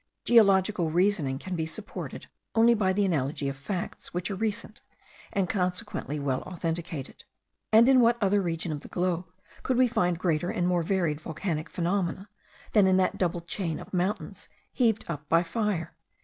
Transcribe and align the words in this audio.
Geological 0.25 0.89
reasoning 0.89 1.37
can 1.37 1.55
be 1.55 1.67
supported 1.67 2.25
only 2.55 2.73
by 2.73 2.91
the 2.91 3.05
analogy 3.05 3.47
of 3.47 3.55
facts 3.55 4.15
which 4.15 4.31
are 4.31 4.35
recent, 4.35 4.81
and 5.31 5.47
consequently 5.47 6.19
well 6.19 6.41
authenticated: 6.41 7.23
and 7.71 7.87
in 7.87 8.01
what 8.01 8.17
other 8.19 8.41
region 8.41 8.71
of 8.71 8.81
the 8.81 8.87
globe 8.87 9.27
could 9.61 9.77
we 9.77 9.87
find 9.87 10.17
greater 10.17 10.49
and 10.49 10.67
more 10.67 10.81
varied 10.81 11.21
volcanic 11.21 11.69
phenomena 11.69 12.27
than 12.73 12.87
in 12.87 12.97
that 12.97 13.19
double 13.19 13.41
chain 13.41 13.79
of 13.79 13.93
mountains 13.93 14.49
heaved 14.73 15.05
up 15.07 15.29
by 15.29 15.43
fire? 15.43 15.93